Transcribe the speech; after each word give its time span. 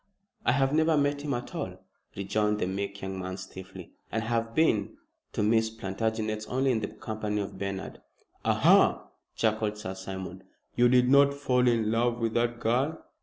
"I 0.47 0.53
have 0.53 0.73
never 0.73 0.97
met 0.97 1.21
him 1.21 1.35
at 1.35 1.53
all," 1.53 1.75
rejoined 2.17 2.57
the 2.57 2.65
meek 2.65 3.03
young 3.03 3.19
man 3.19 3.37
stiffly, 3.37 3.91
"and 4.11 4.23
I 4.23 4.25
have 4.25 4.55
been 4.55 4.97
to 5.33 5.43
Miss 5.43 5.69
Plantagenet's 5.69 6.47
only 6.47 6.71
in 6.71 6.79
the 6.79 6.87
company 6.87 7.39
of 7.39 7.59
Bernard." 7.59 8.01
"Aha!" 8.43 9.09
chuckled 9.35 9.77
Sir 9.77 9.93
Simon. 9.93 10.41
"You 10.75 10.89
did 10.89 11.07
not 11.07 11.35
fall 11.35 11.67
in 11.67 11.91
love 11.91 12.17
with 12.17 12.33
that 12.33 12.59
girl?" 12.59 13.03